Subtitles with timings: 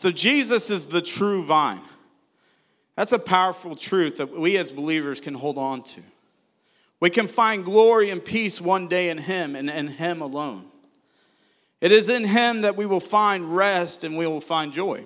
[0.00, 1.82] So, Jesus is the true vine.
[2.96, 6.00] That's a powerful truth that we as believers can hold on to.
[7.00, 10.64] We can find glory and peace one day in Him and in Him alone.
[11.82, 15.04] It is in Him that we will find rest and we will find joy.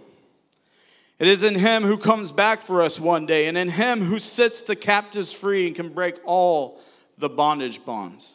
[1.19, 4.21] It is in Him who comes back for us one day, and in Him who
[4.21, 6.81] sets the captives free and can break all
[7.19, 8.31] the bondage bonds.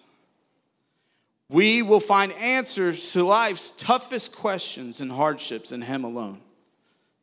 [1.48, 6.42] We will find answers to life's toughest questions and hardships in Him alone.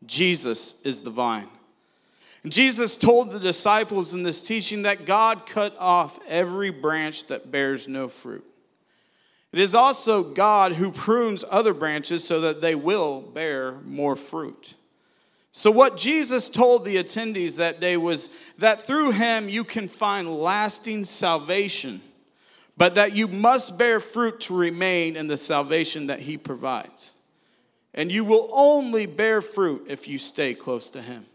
[0.06, 1.48] Jesus is the vine.
[2.42, 7.50] And Jesus told the disciples in this teaching that God cut off every branch that
[7.50, 8.44] bears no fruit.
[9.53, 14.75] It is also God who prunes other branches so that they will bear more fruit.
[15.50, 18.28] So, what Jesus told the attendees that day was
[18.59, 22.03] that through him you can find lasting salvation,
[22.77, 27.14] but that you must bear fruit to remain in the salvation that he provides.
[27.97, 31.27] And you will only bear fruit if you stay close to him.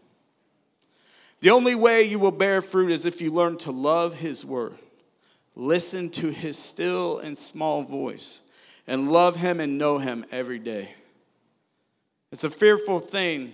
[1.40, 4.78] The only way you will bear fruit is if you learn to love his word,
[5.56, 8.40] listen to his still and small voice,
[8.86, 10.94] and love him and know him every day.
[12.30, 13.52] It's a fearful thing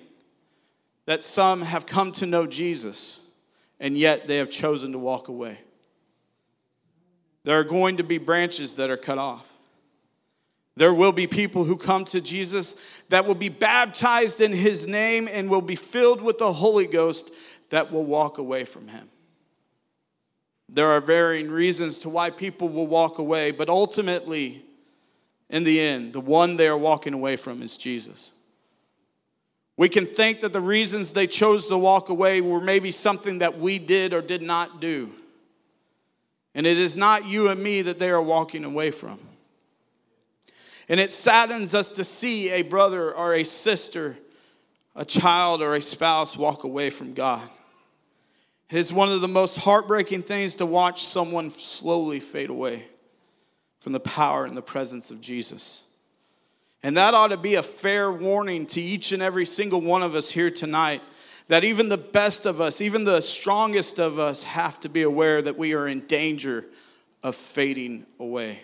[1.07, 3.21] that some have come to know Jesus
[3.81, 5.59] and yet they have chosen to walk away.
[7.45, 9.47] There are going to be branches that are cut off.
[10.79, 12.77] There will be people who come to Jesus
[13.09, 17.33] that will be baptized in his name and will be filled with the Holy Ghost
[17.71, 19.09] that will walk away from him.
[20.69, 24.65] There are varying reasons to why people will walk away, but ultimately,
[25.51, 28.33] in the end, the one they are walking away from is Jesus.
[29.77, 33.59] We can think that the reasons they chose to walk away were maybe something that
[33.59, 35.11] we did or did not do.
[36.55, 39.19] And it is not you and me that they are walking away from.
[40.89, 44.17] And it saddens us to see a brother or a sister,
[44.95, 47.49] a child or a spouse walk away from God.
[48.71, 52.85] It is one of the most heartbreaking things to watch someone slowly fade away
[53.81, 55.83] from the power and the presence of Jesus.
[56.83, 60.15] And that ought to be a fair warning to each and every single one of
[60.15, 61.03] us here tonight
[61.49, 65.41] that even the best of us, even the strongest of us, have to be aware
[65.41, 66.67] that we are in danger
[67.23, 68.61] of fading away.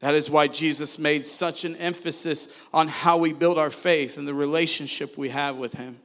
[0.00, 4.28] That is why Jesus made such an emphasis on how we build our faith and
[4.28, 5.98] the relationship we have with Him.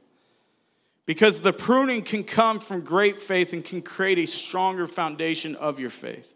[1.04, 5.78] Because the pruning can come from great faith and can create a stronger foundation of
[5.78, 6.32] your faith.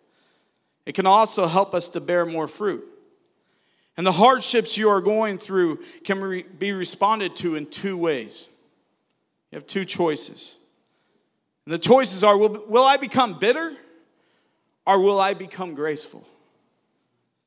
[0.85, 2.85] It can also help us to bear more fruit.
[3.97, 8.49] And the hardships you are going through can be responded to in two ways.
[9.51, 10.57] You have two choices.
[11.65, 13.75] And the choices are will, will I become bitter
[14.87, 16.27] or will I become graceful?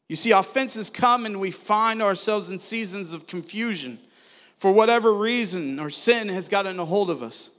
[0.10, 4.00] You see, offenses come and we find ourselves in seasons of confusion
[4.58, 7.50] for whatever reason or sin has gotten a hold of us.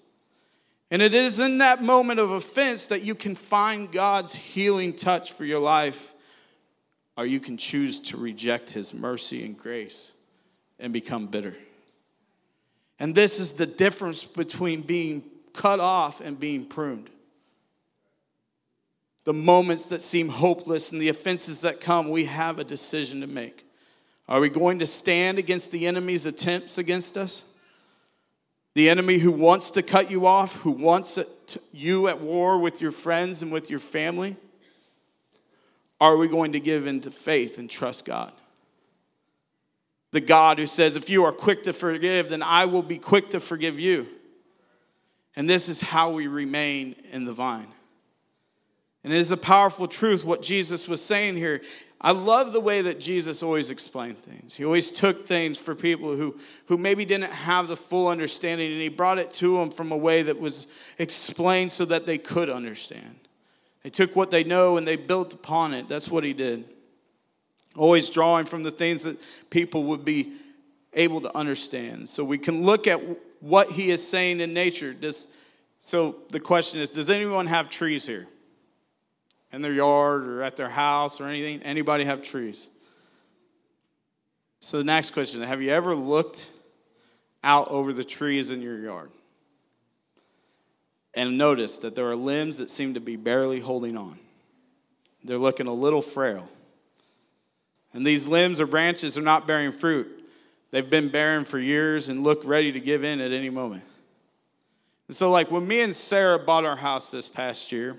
[0.90, 5.32] And it is in that moment of offense that you can find God's healing touch
[5.32, 6.12] for your life
[7.16, 10.10] or you can choose to reject his mercy and grace
[10.80, 11.54] and become bitter.
[12.98, 15.22] And this is the difference between being
[15.52, 17.10] cut off and being pruned.
[19.24, 23.26] The moments that seem hopeless and the offenses that come, we have a decision to
[23.26, 23.66] make.
[24.28, 27.44] Are we going to stand against the enemy's attempts against us?
[28.74, 31.18] The enemy who wants to cut you off, who wants
[31.72, 34.36] you at war with your friends and with your family?
[36.00, 38.32] are we going to give into faith and trust God?
[40.12, 43.30] The God who says, If you are quick to forgive, then I will be quick
[43.30, 44.08] to forgive you.
[45.36, 47.68] And this is how we remain in the vine.
[49.02, 51.62] And it is a powerful truth what Jesus was saying here.
[52.02, 54.56] I love the way that Jesus always explained things.
[54.56, 58.80] He always took things for people who, who maybe didn't have the full understanding, and
[58.80, 60.66] he brought it to them from a way that was
[60.98, 63.16] explained so that they could understand.
[63.82, 65.88] They took what they know and they built upon it.
[65.88, 66.64] That's what he did.
[67.76, 69.18] Always drawing from the things that
[69.50, 70.32] people would be
[70.92, 72.08] able to understand.
[72.08, 73.00] So we can look at
[73.40, 74.92] what he is saying in nature.
[74.92, 75.26] Does,
[75.80, 78.26] so the question is Does anyone have trees here?
[79.52, 81.62] In their yard or at their house or anything?
[81.62, 82.68] Anybody have trees?
[84.60, 86.50] So the next question Have you ever looked
[87.42, 89.10] out over the trees in your yard.
[91.14, 94.18] And noticed that there are limbs that seem to be barely holding on.
[95.24, 96.48] They're looking a little frail.
[97.92, 100.08] And these limbs or branches are not bearing fruit.
[100.70, 103.82] They've been barren for years and look ready to give in at any moment.
[105.08, 107.96] And so, like when me and Sarah bought our house this past year,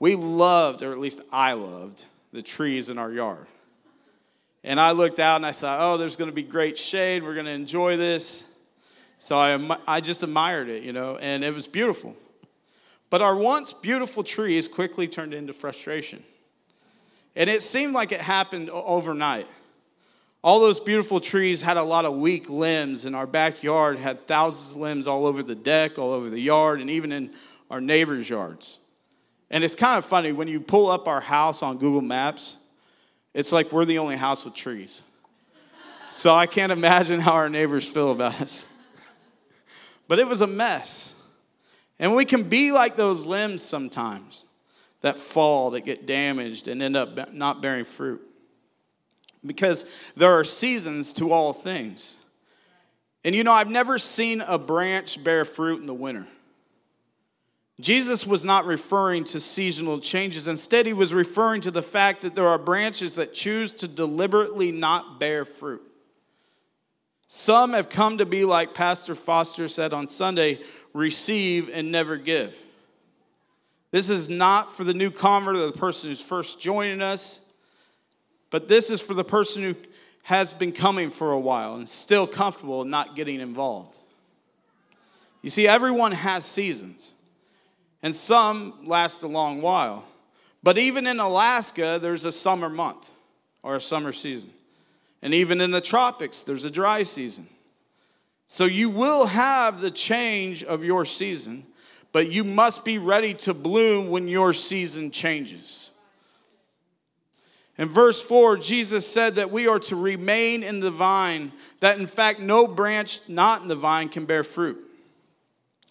[0.00, 3.46] we loved, or at least I loved, the trees in our yard.
[4.64, 7.22] And I looked out and I thought, oh, there's going to be great shade.
[7.22, 8.44] We're going to enjoy this.
[9.18, 12.14] So I, I just admired it, you know, and it was beautiful.
[13.10, 16.22] But our once beautiful trees quickly turned into frustration.
[17.34, 19.46] And it seemed like it happened overnight.
[20.42, 24.72] All those beautiful trees had a lot of weak limbs, and our backyard had thousands
[24.72, 27.32] of limbs all over the deck, all over the yard, and even in
[27.70, 28.78] our neighbors' yards.
[29.50, 32.56] And it's kind of funny when you pull up our house on Google Maps,
[33.34, 35.02] it's like we're the only house with trees.
[36.10, 38.66] So I can't imagine how our neighbors feel about us.
[40.06, 41.14] But it was a mess.
[41.98, 44.44] And we can be like those limbs sometimes
[45.00, 48.20] that fall, that get damaged, and end up not bearing fruit.
[49.44, 49.84] Because
[50.16, 52.16] there are seasons to all things.
[53.24, 56.26] And you know, I've never seen a branch bear fruit in the winter.
[57.80, 60.48] Jesus was not referring to seasonal changes.
[60.48, 64.72] Instead, he was referring to the fact that there are branches that choose to deliberately
[64.72, 65.82] not bear fruit.
[67.28, 70.60] Some have come to be like Pastor Foster said on Sunday
[70.92, 72.56] receive and never give.
[73.90, 77.38] This is not for the new convert or the person who's first joining us,
[78.50, 79.74] but this is for the person who
[80.22, 83.96] has been coming for a while and still comfortable not getting involved.
[85.42, 87.14] You see, everyone has seasons
[88.02, 90.04] and some last a long while.
[90.62, 93.10] But even in Alaska, there's a summer month
[93.62, 94.50] or a summer season.
[95.22, 97.48] And even in the tropics, there's a dry season.
[98.46, 101.66] So you will have the change of your season,
[102.12, 105.90] but you must be ready to bloom when your season changes.
[107.76, 112.08] In verse 4, Jesus said that we are to remain in the vine, that in
[112.08, 114.87] fact no branch not in the vine can bear fruit.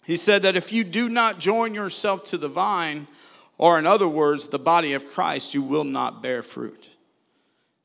[0.08, 3.06] He said that if you do not join yourself to the vine,
[3.58, 6.88] or in other words, the body of Christ, you will not bear fruit.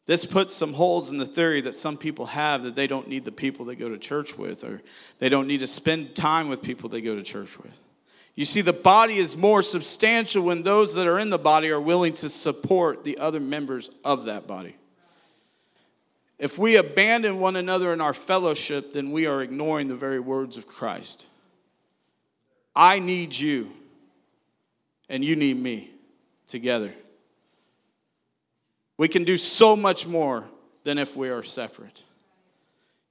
[0.05, 3.25] This puts some holes in the theory that some people have that they don't need
[3.25, 4.81] the people they go to church with, or
[5.19, 7.77] they don't need to spend time with people they go to church with.
[8.35, 11.81] You see, the body is more substantial when those that are in the body are
[11.81, 14.77] willing to support the other members of that body.
[16.39, 20.55] If we abandon one another in our fellowship, then we are ignoring the very words
[20.55, 21.25] of Christ.
[22.75, 23.71] I need you,
[25.09, 25.91] and you need me
[26.47, 26.93] together.
[28.97, 30.45] We can do so much more
[30.83, 32.03] than if we are separate.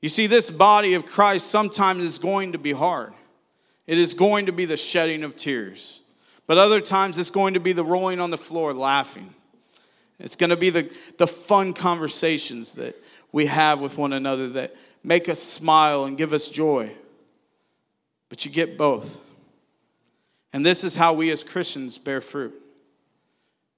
[0.00, 3.14] You see, this body of Christ sometimes is going to be hard.
[3.86, 6.00] It is going to be the shedding of tears.
[6.46, 9.32] But other times it's going to be the rolling on the floor laughing.
[10.18, 12.96] It's going to be the, the fun conversations that
[13.32, 16.92] we have with one another that make us smile and give us joy.
[18.28, 19.18] But you get both.
[20.52, 22.54] And this is how we as Christians bear fruit.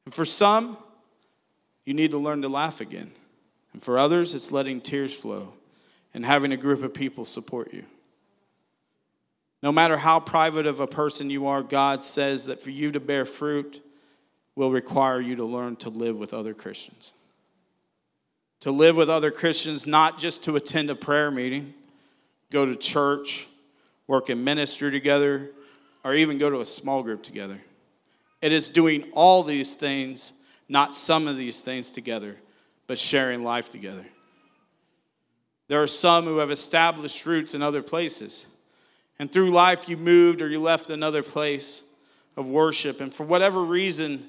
[0.04, 0.76] And for some,
[1.84, 3.12] you need to learn to laugh again.
[3.72, 5.52] And for others, it's letting tears flow
[6.12, 7.84] and having a group of people support you.
[9.62, 13.00] No matter how private of a person you are, God says that for you to
[13.00, 13.82] bear fruit
[14.56, 17.12] will require you to learn to live with other Christians.
[18.60, 21.74] To live with other Christians, not just to attend a prayer meeting,
[22.50, 23.48] go to church,
[24.06, 25.50] work in ministry together,
[26.04, 27.58] or even go to a small group together.
[28.42, 30.34] It is doing all these things,
[30.68, 32.36] not some of these things together,
[32.86, 34.04] but sharing life together.
[35.68, 38.46] There are some who have established roots in other places.
[39.18, 41.82] And through life, you moved or you left another place
[42.36, 43.00] of worship.
[43.00, 44.26] And for whatever reason,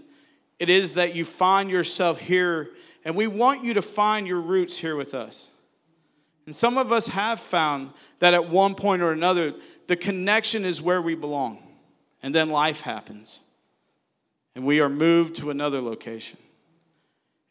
[0.59, 2.69] it is that you find yourself here,
[3.03, 5.49] and we want you to find your roots here with us.
[6.45, 9.55] And some of us have found that at one point or another,
[9.87, 11.64] the connection is where we belong.
[12.23, 13.41] And then life happens.
[14.55, 16.39] And we are moved to another location.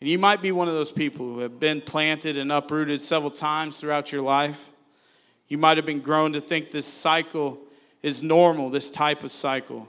[0.00, 3.30] And you might be one of those people who have been planted and uprooted several
[3.30, 4.70] times throughout your life.
[5.48, 7.58] You might have been grown to think this cycle
[8.02, 9.88] is normal, this type of cycle.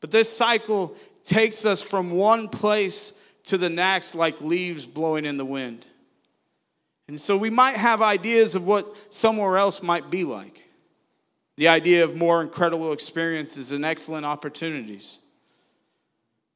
[0.00, 3.12] But this cycle takes us from one place
[3.44, 5.86] to the next like leaves blowing in the wind.
[7.08, 10.64] And so we might have ideas of what somewhere else might be like.
[11.56, 15.18] The idea of more incredible experiences and excellent opportunities.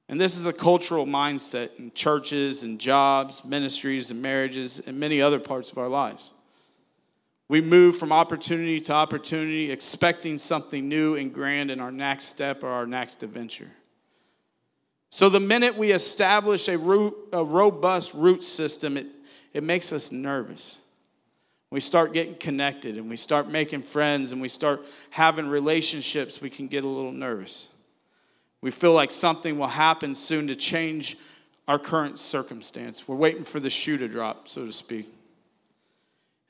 [0.08, 5.22] And this is a cultural mindset in churches and jobs, ministries and marriages, and many
[5.22, 6.32] other parts of our lives.
[7.48, 12.62] We move from opportunity to opportunity, expecting something new and grand in our next step
[12.62, 13.70] or our next adventure.
[15.10, 19.06] So, the minute we establish a, root, a robust root system, it,
[19.52, 20.78] it makes us nervous.
[21.70, 26.50] We start getting connected and we start making friends and we start having relationships, we
[26.50, 27.68] can get a little nervous.
[28.60, 31.16] We feel like something will happen soon to change
[31.68, 33.06] our current circumstance.
[33.06, 35.12] We're waiting for the shoe to drop, so to speak.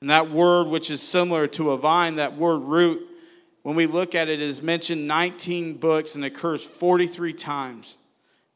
[0.00, 3.06] And that word, which is similar to a vine, that word root,
[3.62, 7.96] when we look at it, it is mentioned 19 books and occurs 43 times.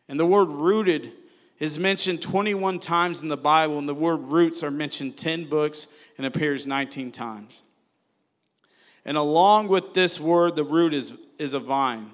[0.09, 1.13] And the word rooted
[1.59, 5.89] is mentioned 21 times in the Bible, and the word roots are mentioned 10 books
[6.19, 7.63] and appears 19 times.
[9.05, 12.11] And along with this word, the root is, is a vine.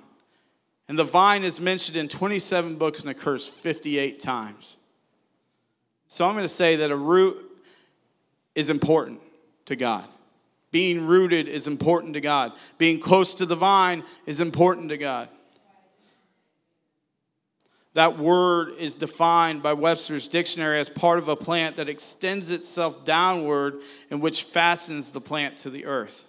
[0.88, 4.76] And the vine is mentioned in 27 books and occurs 58 times.
[6.09, 7.38] So I'm going to say that a root
[8.56, 9.20] is important
[9.66, 10.04] to God.
[10.73, 12.59] Being rooted is important to God.
[12.78, 15.28] Being close to the vine is important to God.
[17.94, 23.04] That word is defined by Webster's dictionary as part of a plant that extends itself
[23.04, 23.80] downward
[24.11, 26.25] and which fastens the plant to the earth.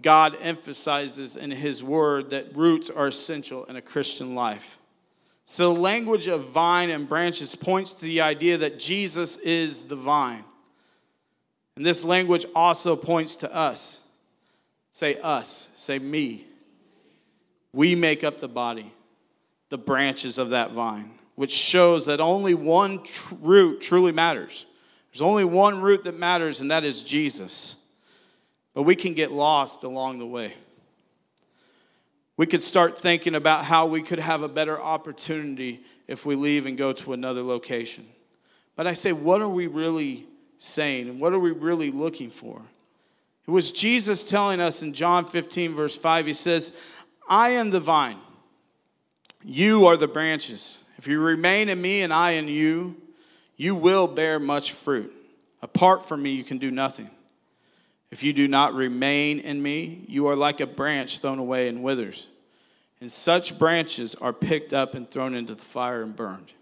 [0.00, 4.78] God emphasizes in His Word that roots are essential in a Christian life.
[5.44, 9.96] So, the language of vine and branches points to the idea that Jesus is the
[9.96, 10.44] vine.
[11.76, 13.98] And this language also points to us.
[14.92, 16.46] Say us, say me.
[17.72, 18.92] We make up the body,
[19.68, 24.66] the branches of that vine, which shows that only one tr- root truly matters.
[25.12, 27.76] There's only one root that matters, and that is Jesus.
[28.74, 30.54] But we can get lost along the way.
[32.36, 36.66] We could start thinking about how we could have a better opportunity if we leave
[36.66, 38.06] and go to another location.
[38.76, 40.26] But I say, what are we really
[40.58, 42.60] saying and what are we really looking for?
[43.46, 46.72] It was Jesus telling us in John 15, verse 5, he says,
[47.28, 48.18] I am the vine,
[49.46, 50.76] you are the branches.
[50.98, 52.96] If you remain in me and I in you,
[53.56, 55.12] you will bear much fruit.
[55.62, 57.08] Apart from me, you can do nothing.
[58.10, 61.84] If you do not remain in me, you are like a branch thrown away and
[61.84, 62.26] withers.
[63.00, 66.52] And such branches are picked up and thrown into the fire and burned.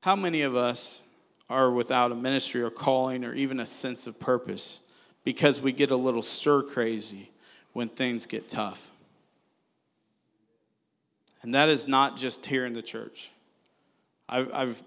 [0.00, 1.00] How many of us
[1.48, 4.80] are without a ministry or calling or even a sense of purpose
[5.22, 7.30] because we get a little stir crazy
[7.72, 8.90] when things get tough?
[11.46, 13.30] And that is not just here in the church.
[14.28, 14.82] I've, I've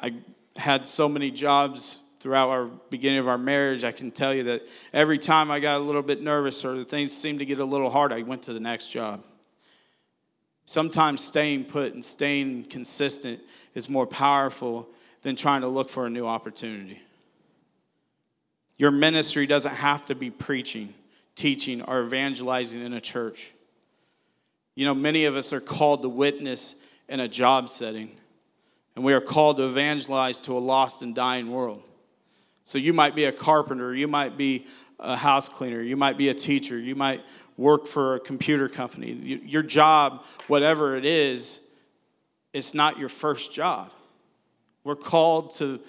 [0.00, 0.14] I
[0.54, 4.62] had so many jobs throughout our beginning of our marriage, I can tell you that
[4.92, 7.90] every time I got a little bit nervous or things seemed to get a little
[7.90, 9.24] hard, I went to the next job.
[10.66, 13.40] Sometimes staying put and staying consistent
[13.74, 14.88] is more powerful
[15.22, 17.02] than trying to look for a new opportunity.
[18.76, 20.94] Your ministry doesn't have to be preaching,
[21.34, 23.52] teaching, or evangelizing in a church.
[24.74, 26.74] You know, many of us are called to witness
[27.08, 28.10] in a job setting,
[28.96, 31.82] and we are called to evangelize to a lost and dying world.
[32.64, 34.66] So you might be a carpenter, you might be
[34.98, 37.20] a house cleaner, you might be a teacher, you might
[37.56, 39.12] work for a computer company.
[39.12, 41.60] Your job, whatever it is,
[42.52, 43.90] it's not your first job.
[44.84, 45.80] We're called to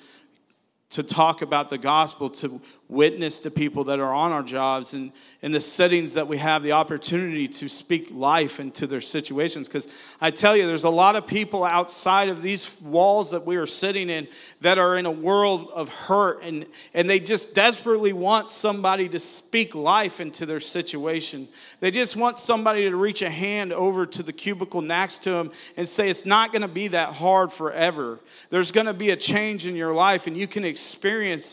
[0.93, 5.12] to talk about the gospel, to witness to people that are on our jobs and
[5.41, 9.67] in the settings that we have the opportunity to speak life into their situations.
[9.67, 9.88] Because
[10.21, 13.65] I tell you, there's a lot of people outside of these walls that we are
[13.65, 14.27] sitting in
[14.62, 19.19] that are in a world of hurt and, and they just desperately want somebody to
[19.19, 21.47] speak life into their situation.
[21.79, 25.51] They just want somebody to reach a hand over to the cubicle next to them
[25.75, 28.19] and say, It's not going to be that hard forever.
[28.51, 30.82] There's going to be a change in your life and you can experience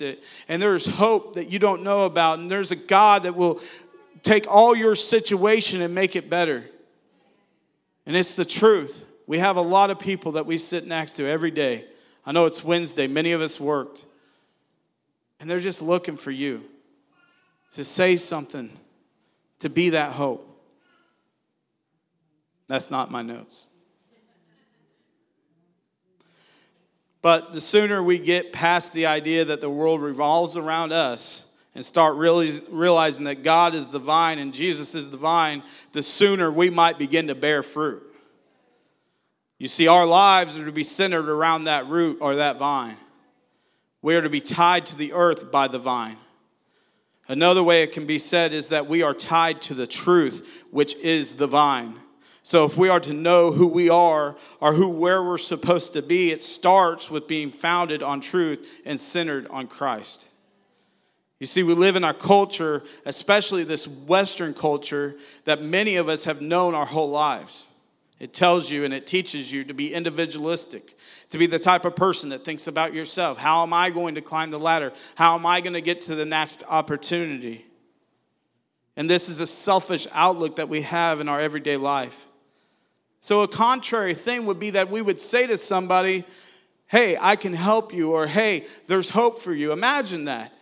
[0.00, 0.22] it.
[0.48, 2.38] And there's hope that you don't know about.
[2.38, 3.60] And there's a God that will
[4.22, 6.64] take all your situation and make it better.
[8.06, 9.04] And it's the truth.
[9.26, 11.84] We have a lot of people that we sit next to every day.
[12.26, 14.04] I know it's Wednesday, many of us worked.
[15.38, 16.64] And they're just looking for you
[17.72, 18.70] to say something,
[19.60, 20.46] to be that hope.
[22.66, 23.66] That's not my notes.
[27.22, 31.84] But the sooner we get past the idea that the world revolves around us and
[31.84, 35.62] start really realizing that God is the vine and Jesus is the vine,
[35.92, 38.02] the sooner we might begin to bear fruit.
[39.58, 42.96] You see, our lives are to be centered around that root or that vine.
[44.00, 46.16] We are to be tied to the earth by the vine.
[47.28, 50.96] Another way it can be said is that we are tied to the truth, which
[50.96, 51.94] is the vine.
[52.42, 56.02] So if we are to know who we are or who where we're supposed to
[56.02, 60.26] be, it starts with being founded on truth and centered on Christ.
[61.38, 66.24] You see, we live in a culture, especially this Western culture, that many of us
[66.24, 67.64] have known our whole lives.
[68.18, 70.98] It tells you and it teaches you to be individualistic,
[71.30, 73.38] to be the type of person that thinks about yourself.
[73.38, 74.92] How am I going to climb the ladder?
[75.14, 77.64] How am I going to get to the next opportunity?
[78.94, 82.26] And this is a selfish outlook that we have in our everyday life.
[83.20, 86.24] So, a contrary thing would be that we would say to somebody,
[86.86, 89.72] Hey, I can help you, or Hey, there's hope for you.
[89.72, 90.52] Imagine that.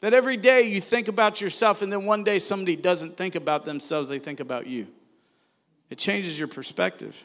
[0.00, 3.64] That every day you think about yourself, and then one day somebody doesn't think about
[3.64, 4.86] themselves, they think about you.
[5.90, 7.16] It changes your perspective.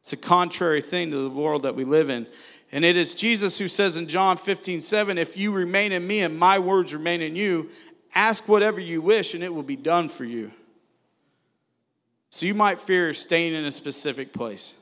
[0.00, 2.26] It's a contrary thing to the world that we live in.
[2.72, 6.20] And it is Jesus who says in John 15, 7, If you remain in me
[6.20, 7.70] and my words remain in you,
[8.14, 10.50] ask whatever you wish and it will be done for you.
[12.42, 14.74] So you might fear staying in a specific place.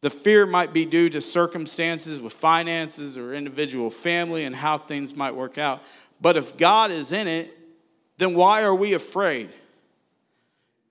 [0.00, 5.14] The fear might be due to circumstances with finances or individual family and how things
[5.14, 5.84] might work out.
[6.20, 7.56] But if God is in it,
[8.18, 9.50] then why are we afraid?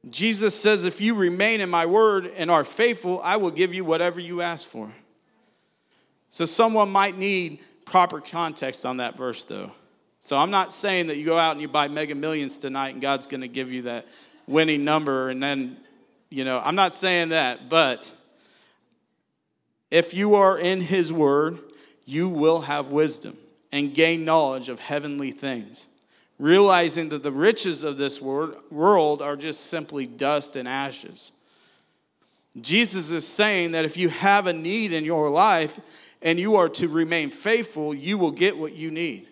[0.10, 3.84] Jesus says, If you remain in my word and are faithful, I will give you
[3.84, 4.89] whatever you ask for.
[6.30, 9.74] So someone might need proper context on that verse, though.
[10.20, 13.01] So I'm not saying that you go out and you buy mega millions tonight and
[13.01, 14.08] God's going to give you that
[14.48, 15.78] winning number and then,
[16.30, 18.12] you know, I'm not saying that, but
[19.92, 21.60] if you are in His Word,
[22.06, 23.38] you will have wisdom
[23.72, 25.88] and gain knowledge of heavenly things,
[26.40, 31.32] realizing that the riches of this world are just simply dust and ashes.
[32.62, 35.80] Jesus is saying that if you have a need in your life
[36.22, 39.28] and you are to remain faithful, you will get what you need.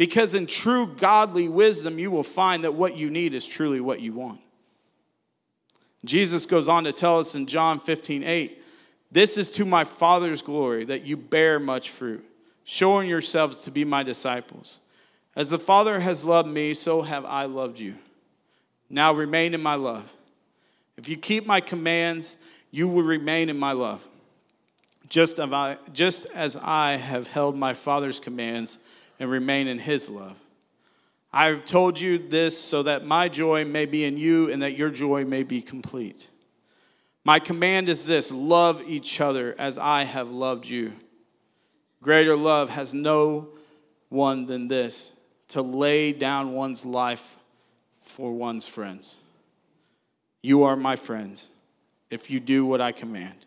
[0.00, 4.00] Because in true godly wisdom, you will find that what you need is truly what
[4.00, 4.40] you want.
[6.06, 8.62] Jesus goes on to tell us in John 15, 8,
[9.12, 12.24] this is to my Father's glory that you bear much fruit,
[12.64, 14.80] showing yourselves to be my disciples.
[15.36, 17.94] As the Father has loved me, so have I loved you.
[18.88, 20.10] Now remain in my love.
[20.96, 22.38] If you keep my commands,
[22.70, 24.02] you will remain in my love.
[25.10, 25.38] Just
[25.92, 28.78] just as I have held my Father's commands
[29.20, 30.36] and remain in his love.
[31.32, 34.76] I have told you this so that my joy may be in you and that
[34.76, 36.28] your joy may be complete.
[37.22, 40.92] My command is this love each other as I have loved you.
[42.02, 43.50] Greater love has no
[44.08, 45.12] one than this
[45.48, 47.36] to lay down one's life
[48.00, 49.16] for one's friends.
[50.42, 51.48] You are my friends
[52.08, 53.46] if you do what I command.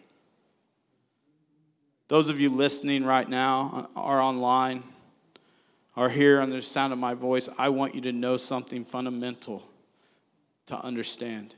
[2.11, 4.83] Those of you listening right now uh, are online,
[5.95, 9.63] are here under the sound of my voice, I want you to know something fundamental
[10.65, 11.55] to understand.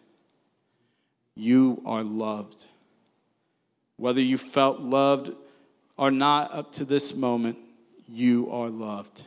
[1.33, 2.65] You are loved.
[3.97, 5.31] Whether you felt loved
[5.97, 7.57] or not up to this moment,
[8.07, 9.23] you are loved.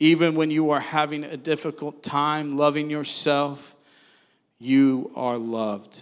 [0.00, 3.76] Even when you are having a difficult time loving yourself,
[4.58, 6.00] you are loved.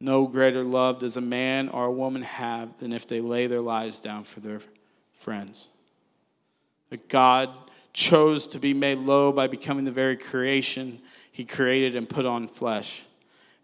[0.00, 3.60] No greater love does a man or a woman have than if they lay their
[3.60, 4.60] lives down for their
[5.14, 5.68] friends.
[6.90, 7.50] That God
[7.92, 11.00] chose to be made low by becoming the very creation
[11.32, 13.04] he created and put on flesh.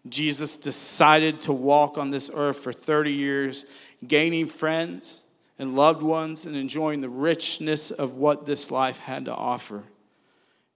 [0.09, 3.65] Jesus decided to walk on this earth for 30 years,
[4.05, 5.23] gaining friends
[5.59, 9.83] and loved ones and enjoying the richness of what this life had to offer.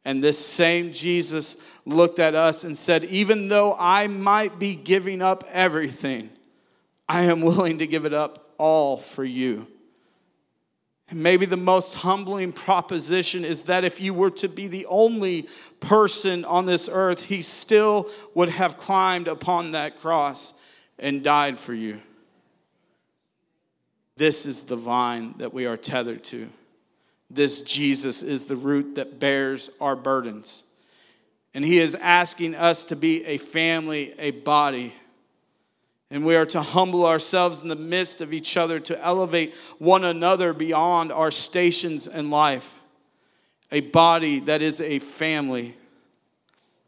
[0.07, 5.21] And this same Jesus looked at us and said, Even though I might be giving
[5.21, 6.29] up everything,
[7.09, 9.67] I am willing to give it up all for you.
[11.09, 15.49] And maybe the most humbling proposition is that if you were to be the only
[15.81, 20.53] person on this earth, he still would have climbed upon that cross
[20.97, 21.99] and died for you.
[24.15, 26.47] This is the vine that we are tethered to.
[27.29, 30.63] This Jesus is the root that bears our burdens.
[31.53, 34.93] And he is asking us to be a family, a body.
[36.09, 40.05] And we are to humble ourselves in the midst of each other, to elevate one
[40.05, 42.79] another beyond our stations in life.
[43.71, 45.75] A body that is a family.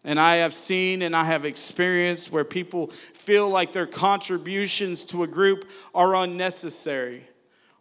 [0.05, 5.23] And I have seen and I have experienced where people feel like their contributions to
[5.23, 7.27] a group are unnecessary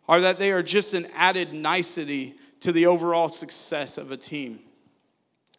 [0.09, 4.61] or that they are just an added nicety to the overall success of a team.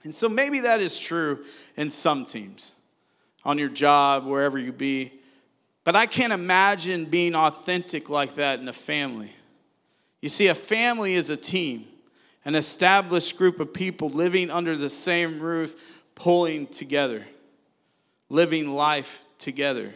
[0.03, 2.73] And so maybe that is true in some teams,
[3.43, 5.13] on your job, wherever you be.
[5.83, 9.33] But I can't imagine being authentic like that in a family.
[10.21, 11.87] You see, a family is a team,
[12.45, 15.75] an established group of people living under the same roof,
[16.15, 17.25] pulling together,
[18.29, 19.93] living life together.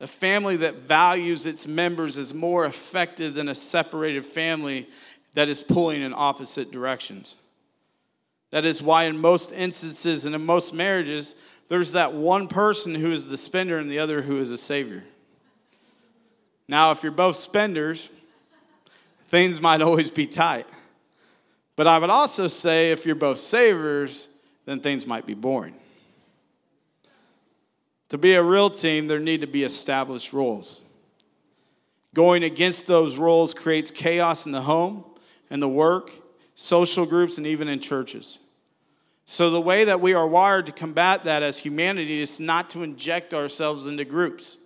[0.00, 4.88] A family that values its members is more effective than a separated family
[5.34, 7.36] that is pulling in opposite directions.
[8.50, 11.34] That is why, in most instances and in most marriages,
[11.68, 15.02] there's that one person who is the spender and the other who is a savior.
[16.68, 18.08] Now, if you're both spenders,
[19.28, 20.66] things might always be tight.
[21.76, 24.28] But I would also say if you're both savers,
[24.64, 25.74] then things might be boring.
[28.10, 30.80] To be a real team, there need to be established roles.
[32.14, 35.04] Going against those roles creates chaos in the home,
[35.54, 36.10] in the work,
[36.56, 38.40] social groups, and even in churches.
[39.24, 42.82] So, the way that we are wired to combat that as humanity is not to
[42.82, 44.56] inject ourselves into groups.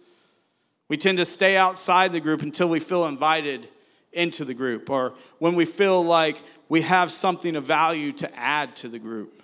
[0.89, 3.69] We tend to stay outside the group until we feel invited
[4.15, 8.75] into the group or when we feel like we have something of value to add
[8.77, 9.43] to the group.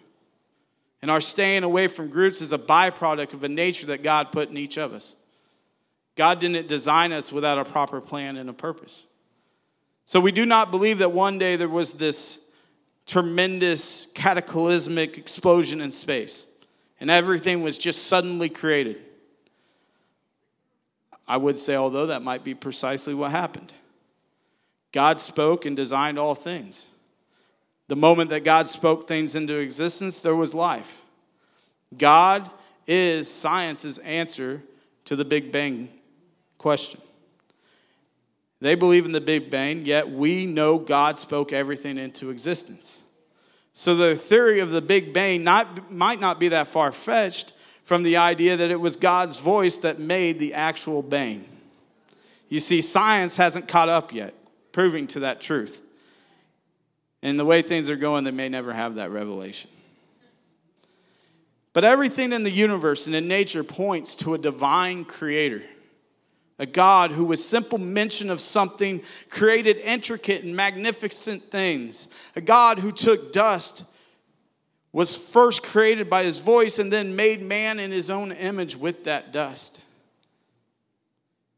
[1.03, 4.49] And our staying away from groups is a byproduct of a nature that God put
[4.49, 5.15] in each of us.
[6.17, 9.05] God didn't design us without a proper plan and a purpose.
[10.07, 12.39] So we do not believe that one day there was this
[13.07, 16.47] tremendous cataclysmic explosion in space
[17.01, 18.97] and everything was just suddenly created.
[21.27, 23.73] I would say, although that might be precisely what happened.
[24.93, 26.87] God spoke and designed all things.
[27.89, 31.03] The moment that God spoke things into existence, there was life.
[31.97, 32.51] God
[32.87, 34.63] is science's answer
[35.07, 35.89] to the Big Bang
[36.59, 37.01] question.
[38.65, 42.99] They believe in the Big Bang, yet we know God spoke everything into existence.
[43.75, 48.05] So the theory of the Big Bang not, might not be that far fetched from
[48.05, 51.45] the idea that it was God's voice that made the actual bang.
[52.49, 54.33] You see, science hasn't caught up yet,
[54.73, 55.83] proving to that truth.
[57.23, 59.69] And the way things are going, they may never have that revelation.
[61.75, 65.65] But everything in the universe and in nature points to a divine creator
[66.65, 72.09] a God who, with simple mention of something, created intricate and magnificent things.
[72.37, 73.85] A God who took dust,
[74.91, 79.05] was first created by his voice, and then made man in his own image with
[79.05, 79.79] that dust.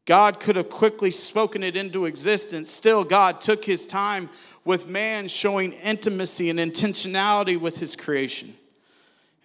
[0.05, 2.69] God could have quickly spoken it into existence.
[2.69, 4.29] Still, God took his time
[4.65, 8.55] with man, showing intimacy and intentionality with his creation.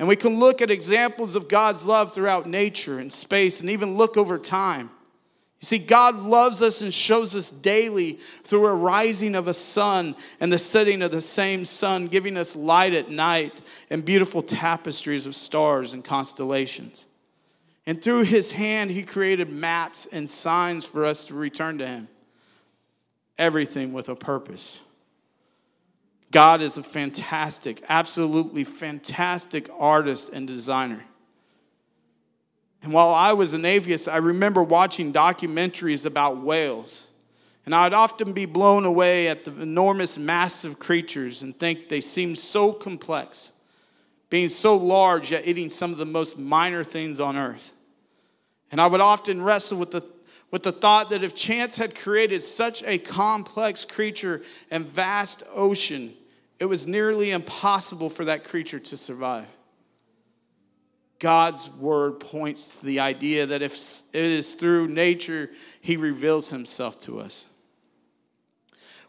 [0.00, 3.96] And we can look at examples of God's love throughout nature and space and even
[3.96, 4.90] look over time.
[5.62, 10.16] You see, God loves us and shows us daily through a rising of a sun
[10.40, 15.24] and the setting of the same sun, giving us light at night and beautiful tapestries
[15.24, 17.06] of stars and constellations.
[17.86, 22.08] And through his hand, he created maps and signs for us to return to him.
[23.38, 24.80] Everything with a purpose.
[26.32, 31.04] God is a fantastic, absolutely fantastic artist and designer.
[32.82, 37.06] And while I was an atheist, I remember watching documentaries about whales.
[37.64, 42.38] And I'd often be blown away at the enormous, massive creatures and think they seemed
[42.38, 43.52] so complex,
[44.30, 47.72] being so large yet eating some of the most minor things on earth.
[48.72, 50.02] And I would often wrestle with the,
[50.50, 54.42] with the thought that if chance had created such a complex creature
[54.72, 56.14] and vast ocean,
[56.58, 59.46] it was nearly impossible for that creature to survive.
[61.22, 63.74] God's word points to the idea that if
[64.12, 67.44] it is through nature, he reveals himself to us.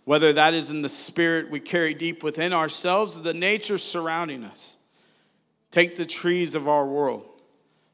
[0.05, 4.43] Whether that is in the spirit we carry deep within ourselves or the nature surrounding
[4.43, 4.77] us.
[5.71, 7.25] Take the trees of our world.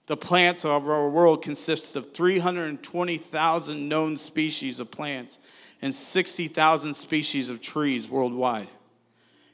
[0.08, 5.40] The plants of our world consists of 320,000 known species of plants
[5.82, 8.68] and 60,000 species of trees worldwide.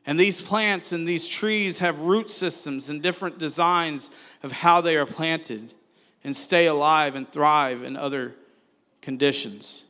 [0.06, 4.12] And these plants and these trees have root systems and different designs
[4.44, 5.74] of how they are planted
[6.24, 8.36] and stay alive and thrive in other
[9.02, 9.86] conditions.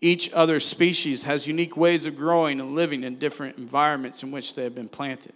[0.00, 4.54] Each other species has unique ways of growing and living in different environments in which
[4.54, 5.34] they have been planted.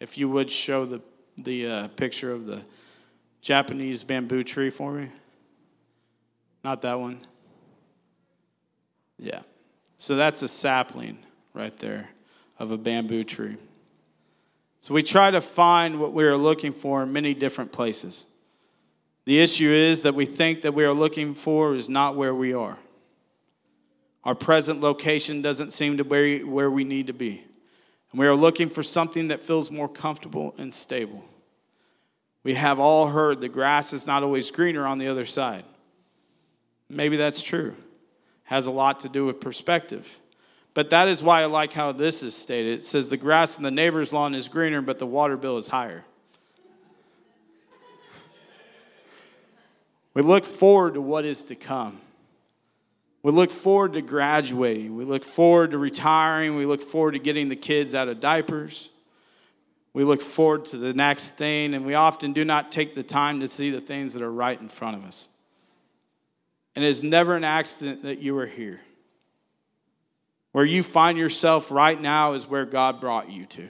[0.00, 1.00] If you would show the,
[1.36, 2.62] the uh, picture of the
[3.42, 5.10] Japanese bamboo tree for me.
[6.64, 7.20] Not that one.
[9.18, 9.40] Yeah.
[9.98, 11.18] So that's a sapling
[11.54, 12.08] right there
[12.60, 13.56] of a bamboo tree.
[14.78, 18.26] So we try to find what we are looking for in many different places.
[19.24, 22.52] The issue is that we think that we are looking for is not where we
[22.52, 22.78] are.
[24.24, 27.42] Our present location doesn't seem to be where we need to be.
[28.12, 31.24] And we are looking for something that feels more comfortable and stable.
[32.42, 35.64] We have all heard the grass is not always greener on the other side.
[36.88, 37.74] Maybe that's true.
[38.44, 40.19] Has a lot to do with perspective.
[40.72, 42.78] But that is why I like how this is stated.
[42.78, 45.68] It says, The grass in the neighbor's lawn is greener, but the water bill is
[45.68, 46.04] higher.
[50.14, 52.00] we look forward to what is to come.
[53.22, 54.96] We look forward to graduating.
[54.96, 56.56] We look forward to retiring.
[56.56, 58.88] We look forward to getting the kids out of diapers.
[59.92, 63.40] We look forward to the next thing, and we often do not take the time
[63.40, 65.28] to see the things that are right in front of us.
[66.76, 68.80] And it is never an accident that you are here.
[70.52, 73.68] Where you find yourself right now is where God brought you to.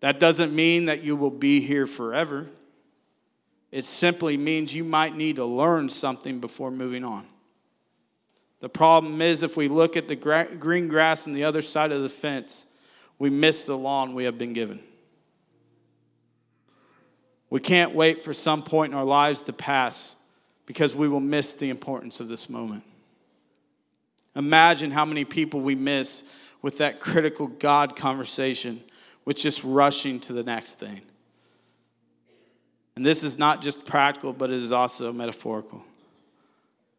[0.00, 2.48] That doesn't mean that you will be here forever.
[3.70, 7.26] It simply means you might need to learn something before moving on.
[8.60, 12.02] The problem is, if we look at the green grass on the other side of
[12.02, 12.66] the fence,
[13.18, 14.80] we miss the lawn we have been given.
[17.50, 20.16] We can't wait for some point in our lives to pass
[20.66, 22.84] because we will miss the importance of this moment.
[24.36, 26.22] Imagine how many people we miss
[26.62, 28.82] with that critical God conversation,
[29.24, 31.00] with just rushing to the next thing.
[32.96, 35.82] And this is not just practical, but it is also metaphorical.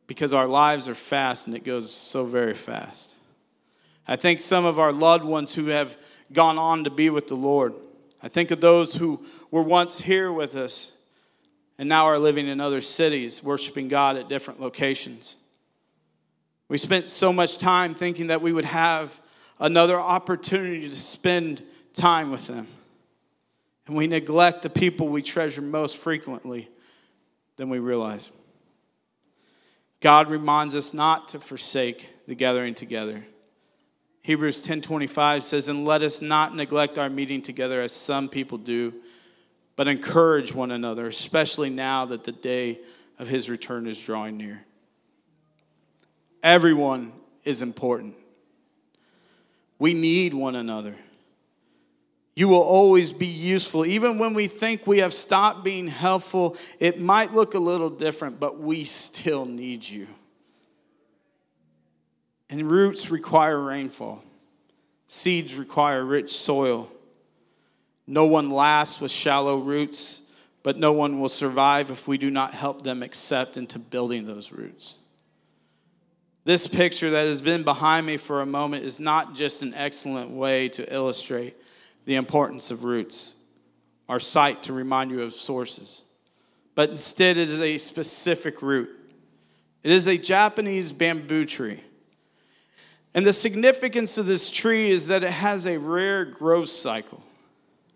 [0.07, 3.13] Because our lives are fast and it goes so very fast.
[4.07, 5.95] I think some of our loved ones who have
[6.33, 7.73] gone on to be with the Lord.
[8.21, 10.91] I think of those who were once here with us
[11.77, 15.35] and now are living in other cities, worshiping God at different locations.
[16.71, 19.19] We spent so much time thinking that we would have
[19.60, 21.62] another opportunity to spend
[21.93, 22.65] time with them.
[23.88, 26.69] And we neglect the people we treasure most frequently
[27.57, 28.31] than we realize.
[29.99, 33.25] God reminds us not to forsake the gathering together.
[34.21, 38.93] Hebrews 10:25 says, "And let us not neglect our meeting together as some people do,
[39.75, 42.79] but encourage one another, especially now that the day
[43.19, 44.65] of his return is drawing near."
[46.43, 48.15] Everyone is important.
[49.80, 50.95] We need one another.
[52.36, 53.86] You will always be useful.
[53.86, 58.39] Even when we think we have stopped being helpful, it might look a little different,
[58.39, 60.08] but we still need you.
[62.49, 64.23] And roots require rainfall,
[65.08, 66.89] seeds require rich soil.
[68.08, 70.21] No one lasts with shallow roots,
[70.63, 74.51] but no one will survive if we do not help them accept into building those
[74.51, 74.95] roots.
[76.43, 80.32] This picture that has been behind me for a moment is not just an excellent
[80.32, 81.56] way to illustrate
[82.06, 83.36] the importance of roots,
[84.10, 86.04] our site to remind you of sources,
[86.73, 88.89] but instead it is a specific root.
[89.84, 91.80] It is a Japanese bamboo tree.
[93.13, 97.21] And the significance of this tree is that it has a rare growth cycle.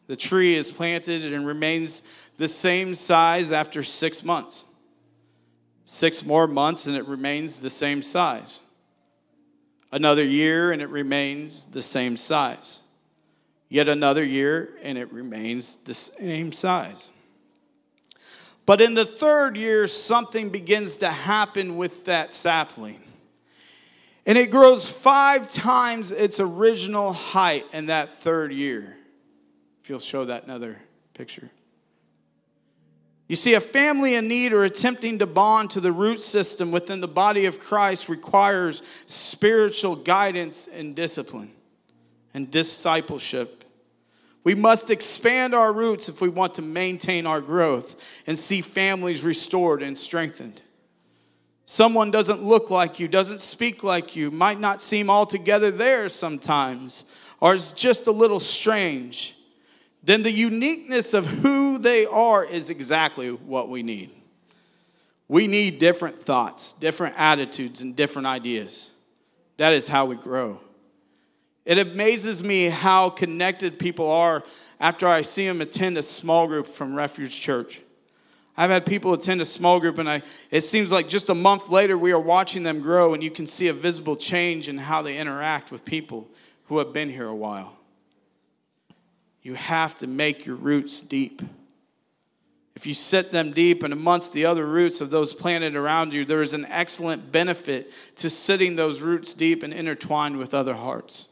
[0.08, 2.04] The tree is planted and remains
[2.38, 4.66] the same size after six months
[5.86, 8.60] six more months and it remains the same size.
[9.92, 12.82] Another year and it remains the same size.
[13.70, 17.12] Yet another year and it remains the same size.
[18.66, 23.00] But in the third year, something begins to happen with that sapling.
[24.26, 28.98] And it grows five times its original height in that third year.
[29.84, 30.78] If you'll show that another
[31.14, 31.52] picture.
[33.28, 37.00] You see, a family in need or attempting to bond to the root system within
[37.00, 41.52] the body of Christ requires spiritual guidance and discipline
[42.36, 43.64] and discipleship.
[44.44, 49.24] We must expand our roots if we want to maintain our growth and see families
[49.24, 50.62] restored and strengthened.
[51.66, 57.06] Someone doesn't look like you, doesn't speak like you, might not seem altogether there sometimes,
[57.40, 59.36] or is just a little strange
[60.06, 64.12] then the uniqueness of who they are is exactly what we need.
[65.28, 68.92] We need different thoughts, different attitudes, and different ideas.
[69.58, 70.60] That is how we grow.
[71.66, 74.44] It amazes me how connected people are
[74.80, 77.82] after I see them attend a small group from Refuge Church.
[78.56, 81.70] I've had people attend a small group, and I, it seems like just a month
[81.70, 85.02] later, we are watching them grow, and you can see a visible change in how
[85.02, 86.30] they interact with people
[86.66, 87.76] who have been here a while
[89.46, 91.40] you have to make your roots deep.
[92.76, 96.26] If you set them deep and amongst the other roots of those planted around you,
[96.26, 101.28] there is an excellent benefit to sitting those roots deep and intertwined with other hearts.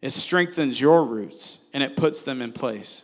[0.00, 3.02] It strengthens your roots and it puts them in place.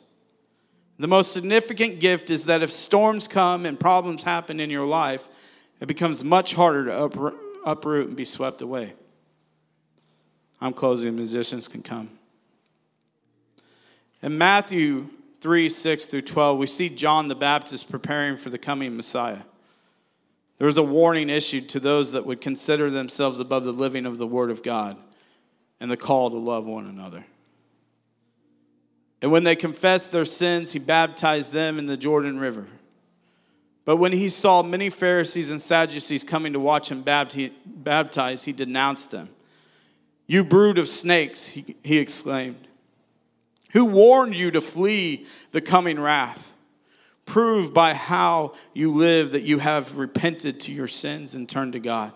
[1.00, 5.26] The most significant gift is that if storms come and problems happen in your life,
[5.80, 7.32] it becomes much harder to
[7.66, 8.92] uproot and be swept away.
[10.60, 12.16] I'm closing, musicians can come.
[14.22, 15.08] In Matthew
[15.40, 19.42] 3 6 through 12, we see John the Baptist preparing for the coming Messiah.
[20.58, 24.18] There was a warning issued to those that would consider themselves above the living of
[24.18, 24.96] the Word of God
[25.80, 27.24] and the call to love one another.
[29.20, 32.66] And when they confessed their sins, he baptized them in the Jordan River.
[33.84, 39.10] But when he saw many Pharisees and Sadducees coming to watch him baptize, he denounced
[39.10, 39.28] them.
[40.26, 42.68] You brood of snakes, he, he exclaimed.
[43.74, 46.52] Who warned you to flee the coming wrath?
[47.26, 51.80] Prove by how you live that you have repented to your sins and turned to
[51.80, 52.12] God.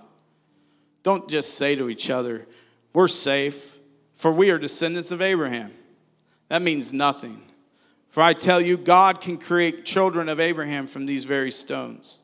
[1.02, 2.46] Don't just say to each other,
[2.92, 3.76] We're safe,
[4.14, 5.72] for we are descendants of Abraham.
[6.48, 7.42] That means nothing.
[8.08, 12.18] For I tell you, God can create children of Abraham from these very stones.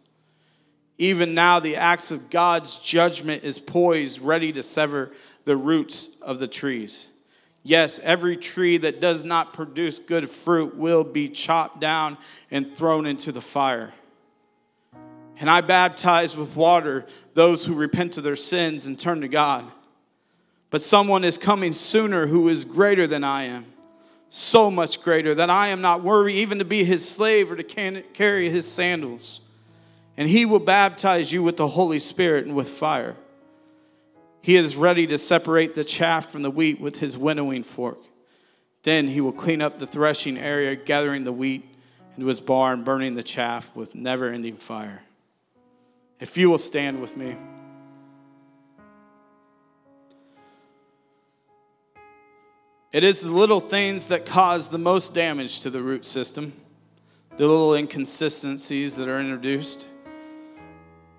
[0.97, 5.11] Even now, the axe of God's judgment is poised, ready to sever
[5.45, 7.09] the roots of the trees.
[7.65, 12.19] Yes, every tree that does not produce good fruit will be chopped down
[12.51, 13.93] and thrown into the fire.
[15.41, 19.65] And I baptize with water those who repent of their sins and turn to God.
[20.71, 23.67] But someone is coming sooner who is greater than I am
[24.35, 27.63] so much greater that I am not worthy even to be his slave or to
[27.63, 29.41] carry his sandals.
[30.17, 33.15] And he will baptize you with the Holy Spirit and with fire.
[34.45, 38.01] He is ready to separate the chaff from the wheat with his winnowing fork.
[38.83, 41.65] Then he will clean up the threshing area, gathering the wheat
[42.15, 45.01] into his barn, burning the chaff with never ending fire.
[46.21, 47.39] If you will stand with me.
[52.93, 56.53] It is the little things that cause the most damage to the root system,
[57.39, 59.89] the little inconsistencies that are introduced,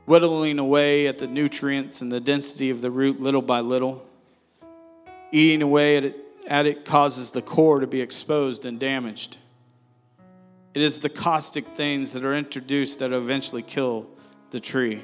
[0.06, 4.06] whittling away at the nutrients and the density of the root little by little.
[5.32, 9.38] Eating away at it, at it causes the core to be exposed and damaged.
[10.74, 14.08] It is the caustic things that are introduced that eventually kill
[14.52, 15.02] the tree.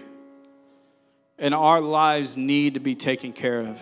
[1.39, 3.81] And our lives need to be taken care of.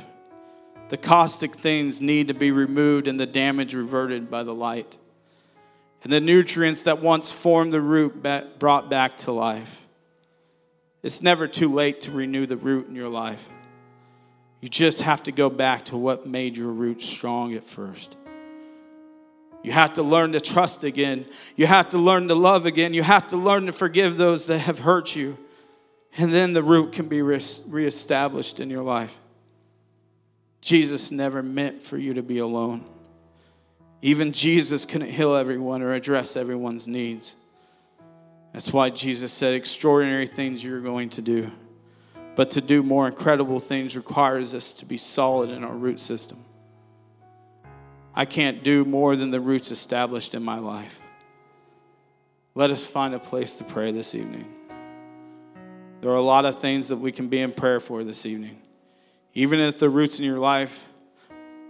[0.90, 4.98] The caustic things need to be removed and the damage reverted by the light.
[6.04, 8.24] And the nutrients that once formed the root
[8.58, 9.88] brought back to life.
[11.02, 13.48] It's never too late to renew the root in your life.
[14.62, 18.18] You just have to go back to what made your root strong at first.
[19.64, 21.26] You have to learn to trust again.
[21.56, 22.94] You have to learn to love again.
[22.94, 25.38] You have to learn to forgive those that have hurt you.
[26.18, 29.18] And then the root can be reestablished in your life.
[30.62, 32.84] Jesus never meant for you to be alone.
[34.02, 37.36] Even Jesus couldn't heal everyone or address everyone's needs.
[38.54, 41.52] That's why Jesus said, Extraordinary things you're going to do.
[42.36, 46.44] But to do more incredible things requires us to be solid in our root system.
[48.16, 51.00] I can't do more than the roots established in my life.
[52.56, 54.54] Let us find a place to pray this evening.
[56.02, 58.62] There are a lot of things that we can be in prayer for this evening.
[59.34, 60.86] Even if the roots in your life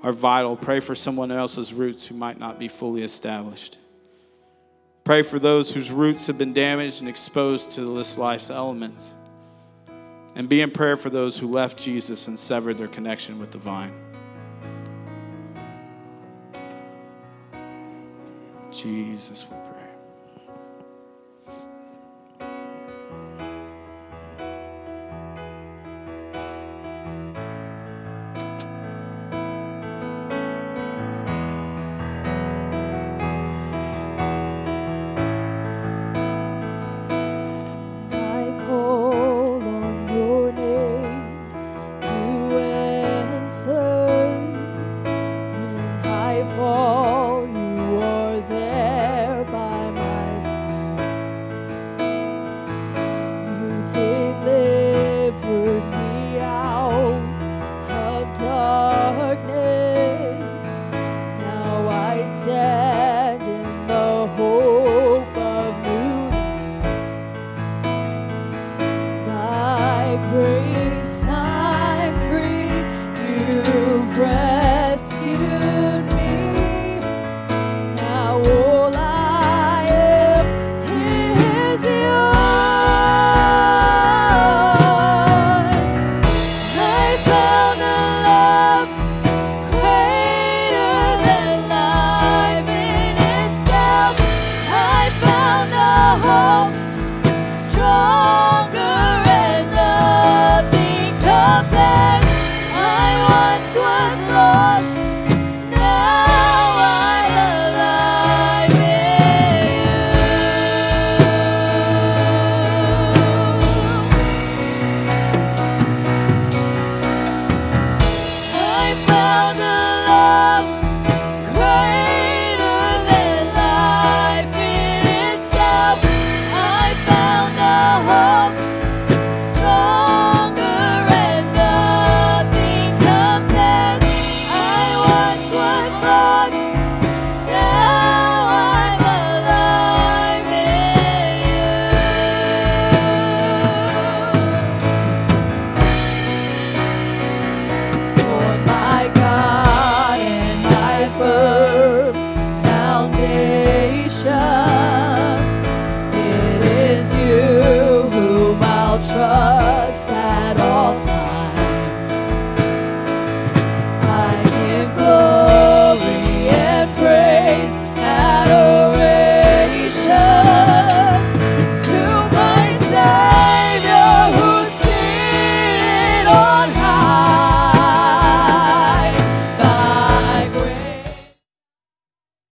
[0.01, 3.77] are vital, pray for someone else's roots who might not be fully established.
[5.09, 9.15] Pray for those whose roots have been damaged and exposed to this life's elements.
[10.35, 13.57] And be in prayer for those who left Jesus and severed their connection with the
[13.57, 13.91] vine.
[18.71, 19.47] Jesus,